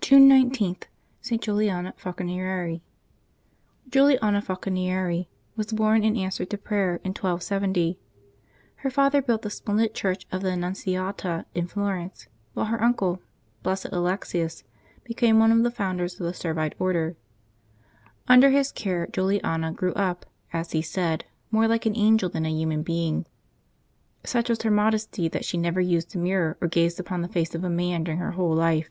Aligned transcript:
222 0.00 0.44
LIVES 0.44 0.46
OF 0.46 0.52
THE 0.52 0.56
SAINTS 1.26 1.44
[June 1.44 1.56
19 1.58 1.58
June 1.58 1.60
19.— 2.38 2.78
ST. 2.78 2.80
JULIANA 3.90 4.20
FALCONIERI. 4.20 4.20
^"JuLiAXA 4.20 4.44
Falconieri 4.44 5.28
was 5.56 5.72
born 5.72 6.04
in 6.04 6.16
answer 6.16 6.44
to 6.44 6.56
prayer, 6.56 7.00
in 7.02 7.12
V 7.12 7.18
/* 7.18 7.22
1270. 7.22 7.98
Her 8.76 8.90
father 8.90 9.20
built 9.20 9.42
the 9.42 9.50
splendid 9.50 9.92
church 9.92 10.24
of 10.30 10.42
the 10.42 10.50
Annunziata 10.52 11.46
in 11.56 11.66
Florence, 11.66 12.28
while 12.54 12.66
her 12.66 12.80
uncle, 12.80 13.20
Blessed 13.64 13.88
Alexius, 13.90 14.62
became 15.02 15.40
one 15.40 15.50
of 15.50 15.64
the 15.64 15.72
founders 15.72 16.12
of 16.20 16.24
the 16.26 16.32
Servite 16.32 16.74
Order. 16.78 17.16
Under 18.28 18.50
his 18.50 18.70
care 18.70 19.08
Juliana 19.08 19.72
grew 19.72 19.94
up, 19.94 20.26
as 20.52 20.70
he 20.70 20.80
said, 20.80 21.24
more 21.50 21.66
like 21.66 21.86
an 21.86 21.96
angel 21.96 22.28
than 22.28 22.46
a 22.46 22.50
human 22.50 22.84
being. 22.84 23.26
Such 24.24 24.48
was 24.48 24.62
her 24.62 24.70
modesty 24.70 25.26
that 25.26 25.44
she 25.44 25.58
never 25.58 25.80
used 25.80 26.14
a 26.14 26.18
mirror 26.20 26.56
or 26.60 26.68
gazed 26.68 27.00
upon 27.00 27.22
the 27.22 27.26
face 27.28 27.52
of 27.56 27.64
a 27.64 27.68
man 27.68 28.04
dur 28.04 28.12
ing 28.12 28.18
her 28.18 28.30
whole 28.30 28.54
life. 28.54 28.90